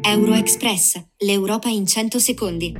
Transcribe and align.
Euroexpress, 0.00 1.02
l'Europa 1.18 1.68
in 1.68 1.86
100 1.86 2.18
secondi. 2.18 2.74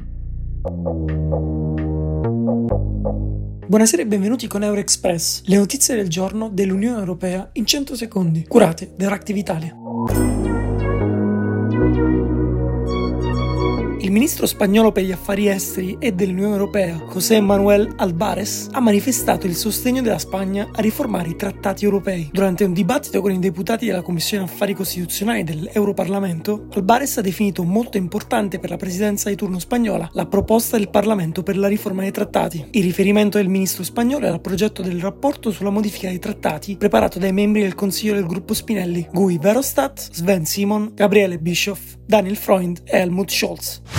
Buonasera 3.66 4.02
e 4.02 4.06
benvenuti 4.06 4.46
con 4.46 4.62
Euroexpress, 4.62 5.42
le 5.44 5.56
notizie 5.56 5.94
del 5.94 6.08
giorno 6.08 6.48
dell'Unione 6.48 6.98
Europea 6.98 7.50
in 7.54 7.66
100 7.66 7.96
secondi, 7.96 8.46
curate 8.46 8.94
da 8.96 9.08
Reactive 9.08 9.38
Italia. 9.38 10.41
Il 14.02 14.10
ministro 14.10 14.46
spagnolo 14.46 14.90
per 14.90 15.04
gli 15.04 15.12
affari 15.12 15.46
esteri 15.46 15.96
e 16.00 16.10
dell'Unione 16.10 16.54
Europea, 16.54 17.06
José 17.12 17.40
Manuel 17.40 17.94
Albares, 17.98 18.66
ha 18.72 18.80
manifestato 18.80 19.46
il 19.46 19.54
sostegno 19.54 20.02
della 20.02 20.18
Spagna 20.18 20.68
a 20.72 20.80
riformare 20.80 21.28
i 21.28 21.36
trattati 21.36 21.84
europei. 21.84 22.28
Durante 22.32 22.64
un 22.64 22.72
dibattito 22.72 23.20
con 23.20 23.30
i 23.30 23.38
deputati 23.38 23.86
della 23.86 24.02
Commissione 24.02 24.42
Affari 24.42 24.74
Costituzionali 24.74 25.44
dell'Europarlamento, 25.44 26.66
Albares 26.72 27.18
ha 27.18 27.20
definito 27.20 27.62
molto 27.62 27.96
importante 27.96 28.58
per 28.58 28.70
la 28.70 28.76
presidenza 28.76 29.28
di 29.28 29.36
turno 29.36 29.60
spagnola 29.60 30.10
la 30.14 30.26
proposta 30.26 30.76
del 30.76 30.90
Parlamento 30.90 31.44
per 31.44 31.56
la 31.56 31.68
riforma 31.68 32.02
dei 32.02 32.10
trattati. 32.10 32.66
Il 32.72 32.82
riferimento 32.82 33.38
del 33.38 33.48
ministro 33.48 33.84
spagnolo 33.84 34.26
è 34.26 34.30
al 34.30 34.40
progetto 34.40 34.82
del 34.82 35.00
rapporto 35.00 35.52
sulla 35.52 35.70
modifica 35.70 36.08
dei 36.08 36.18
trattati 36.18 36.76
preparato 36.76 37.20
dai 37.20 37.32
membri 37.32 37.62
del 37.62 37.76
Consiglio 37.76 38.14
del 38.14 38.26
gruppo 38.26 38.52
Spinelli, 38.52 39.06
Guy 39.12 39.38
Verhofstadt, 39.38 40.08
Sven 40.10 40.44
Simon, 40.44 40.90
Gabriele 40.92 41.38
Bischoff, 41.38 41.94
Daniel 42.04 42.36
Freund 42.36 42.80
e 42.84 42.98
Helmut 42.98 43.30
Scholz. 43.30 43.91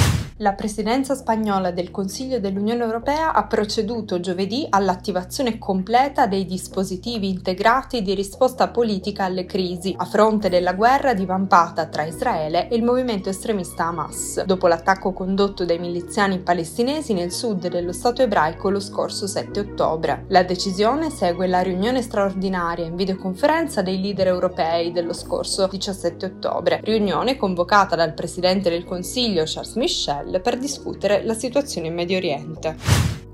La 0.44 0.52
presidenza 0.56 1.16
spagnola 1.16 1.72
del 1.72 1.90
Consiglio 1.90 2.38
dell'Unione 2.38 2.84
Europea 2.84 3.32
ha 3.32 3.46
proceduto 3.46 4.20
giovedì 4.20 4.68
all'attivazione 4.70 5.58
completa 5.58 6.28
dei 6.28 6.46
dispositivi 6.46 7.30
integrati 7.30 8.02
di 8.02 8.14
risposta 8.14 8.68
politica 8.68 9.24
alle 9.24 9.46
crisi, 9.46 9.96
a 9.98 10.04
fronte 10.04 10.50
della 10.50 10.74
guerra 10.74 11.14
divampata 11.14 11.85
tra 11.85 12.04
Israele 12.04 12.68
e 12.68 12.76
il 12.76 12.84
movimento 12.84 13.30
estremista 13.30 13.85
Hamas, 13.85 14.44
dopo 14.44 14.68
l'attacco 14.68 15.13
condotto 15.13 15.63
dai 15.63 15.80
miliziani 15.80 16.40
palestinesi 16.40 17.13
nel 17.13 17.32
sud 17.32 17.70
dello 17.70 17.94
Stato 17.94 18.22
ebraico 18.22 18.70
lo 18.70 18.82
scorso 18.82 19.28
7 19.28 19.62
ottobre. 19.62 20.26
La 20.28 20.44
decisione 20.44 21.10
segue 21.10 21.48
la 21.48 21.62
riunione 21.62 22.02
straordinaria 22.02 22.84
in 22.84 22.98
videoconferenza 22.98 23.82
dei 23.82 24.02
leader 24.02 24.28
europei 24.28 24.91
dello 24.91 25.13
scorso 25.13 25.68
17 25.68 26.26
ottobre, 26.26 26.82
riunione 26.84 27.38
convocata 27.38 27.96
dal 27.96 28.13
presidente 28.13 28.70
del 28.70 28.84
Consiglio 28.84 29.44
Charles 29.46 29.76
Michel 29.76 30.32
per 30.39 30.57
discutere 30.57 31.23
la 31.23 31.34
situazione 31.34 31.87
in 31.87 31.93
Medio 31.93 32.17
Oriente. 32.17 32.76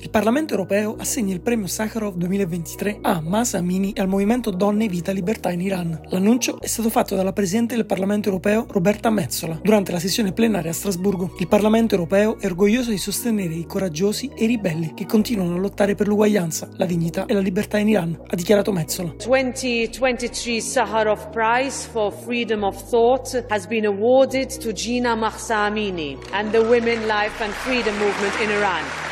Il 0.01 0.11
Parlamento 0.11 0.53
europeo 0.53 0.95
assegna 0.97 1.33
il 1.33 1.41
premio 1.41 1.67
Sakharov 1.67 2.15
2023 2.15 2.99
a 3.01 3.19
Masa 3.19 3.57
Amini 3.57 3.91
e 3.91 3.99
al 3.99 4.07
movimento 4.07 4.49
Donne, 4.49 4.87
Vita, 4.87 5.11
Libertà 5.11 5.51
in 5.51 5.59
Iran. 5.59 5.99
L'annuncio 6.05 6.61
è 6.61 6.67
stato 6.67 6.89
fatto 6.89 7.15
dalla 7.15 7.33
Presidente 7.33 7.75
del 7.75 7.85
Parlamento 7.85 8.29
europeo 8.29 8.65
Roberta 8.69 9.09
Metzola 9.09 9.59
durante 9.61 9.91
la 9.91 9.99
sessione 9.99 10.31
plenaria 10.31 10.71
a 10.71 10.73
Strasburgo. 10.73 11.35
Il 11.39 11.49
Parlamento 11.49 11.95
europeo 11.95 12.39
è 12.39 12.45
orgoglioso 12.45 12.91
di 12.91 12.97
sostenere 12.97 13.53
i 13.53 13.65
coraggiosi 13.65 14.31
e 14.33 14.45
i 14.45 14.47
ribelli 14.47 14.93
che 14.93 15.05
continuano 15.05 15.55
a 15.55 15.59
lottare 15.59 15.95
per 15.95 16.07
l'uguaglianza, 16.07 16.69
la 16.77 16.85
dignità 16.85 17.25
e 17.25 17.33
la 17.33 17.41
libertà 17.41 17.77
in 17.77 17.89
Iran, 17.89 18.17
ha 18.25 18.35
dichiarato 18.37 18.71
Metzola. 18.71 19.15
2023 19.17 20.61
Sakharov 20.61 21.29
Prize 21.31 21.89
for 21.91 22.13
Freedom 22.13 22.63
of 22.63 22.89
Thought 22.89 23.43
has 23.49 23.67
been 23.67 23.85
awarded 23.85 24.47
to 24.59 24.71
Gina 24.71 25.13
Mahsa 25.13 25.67
Amini 25.67 26.17
and 26.31 26.51
the 26.51 26.59
Women 26.59 27.05
Life 27.05 27.43
and 27.43 27.51
Freedom 27.51 27.95
Movement 27.97 28.39
in 28.39 28.49
Iran. 28.51 29.08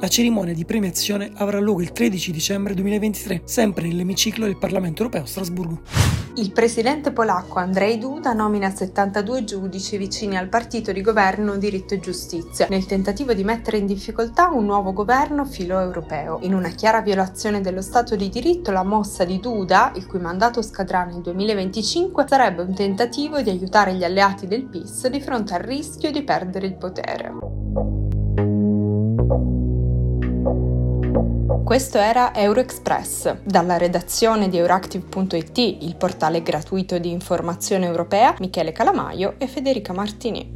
La 0.00 0.08
cerimonia 0.08 0.54
di 0.54 0.64
premiazione 0.64 1.30
avrà 1.34 1.60
luogo 1.60 1.82
il 1.82 1.92
13 1.92 2.32
dicembre 2.32 2.72
2023, 2.72 3.42
sempre 3.44 3.86
nell'emiciclo 3.86 4.46
del 4.46 4.56
Parlamento 4.56 5.02
europeo 5.02 5.24
a 5.24 5.26
Strasburgo. 5.26 5.82
Il 6.36 6.52
presidente 6.52 7.12
polacco 7.12 7.58
Andrzej 7.58 7.98
Duda 7.98 8.32
nomina 8.32 8.74
72 8.74 9.44
giudici 9.44 9.98
vicini 9.98 10.38
al 10.38 10.48
partito 10.48 10.90
di 10.92 11.02
governo 11.02 11.58
Diritto 11.58 11.92
e 11.92 12.00
Giustizia, 12.00 12.66
nel 12.70 12.86
tentativo 12.86 13.34
di 13.34 13.44
mettere 13.44 13.76
in 13.76 13.84
difficoltà 13.84 14.48
un 14.48 14.64
nuovo 14.64 14.94
governo 14.94 15.44
filo-europeo. 15.44 16.38
In 16.44 16.54
una 16.54 16.70
chiara 16.70 17.02
violazione 17.02 17.60
dello 17.60 17.82
Stato 17.82 18.16
di 18.16 18.30
diritto, 18.30 18.70
la 18.70 18.84
mossa 18.84 19.24
di 19.24 19.38
Duda, 19.38 19.92
il 19.96 20.06
cui 20.06 20.18
mandato 20.18 20.62
scadrà 20.62 21.04
nel 21.04 21.20
2025, 21.20 22.24
sarebbe 22.26 22.62
un 22.62 22.74
tentativo 22.74 23.42
di 23.42 23.50
aiutare 23.50 23.92
gli 23.92 24.04
alleati 24.04 24.46
del 24.46 24.64
PIS 24.64 25.08
di 25.08 25.20
fronte 25.20 25.52
al 25.52 25.60
rischio 25.60 26.10
di 26.10 26.22
perdere 26.22 26.68
il 26.68 26.76
potere. 26.76 27.59
Questo 31.64 31.98
era 31.98 32.34
Euroexpress. 32.34 33.42
Dalla 33.44 33.76
redazione 33.76 34.48
di 34.48 34.56
Euractiv.it, 34.56 35.58
il 35.58 35.94
portale 35.96 36.42
gratuito 36.42 36.98
di 36.98 37.10
informazione 37.10 37.86
europea, 37.86 38.34
Michele 38.40 38.72
Calamaio 38.72 39.34
e 39.38 39.46
Federica 39.46 39.92
Martini. 39.92 40.54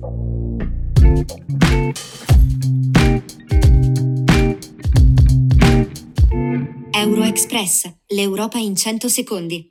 Euroexpress, 6.90 7.92
l'Europa 8.08 8.58
in 8.58 8.74
100 8.74 9.08
secondi. 9.08 9.62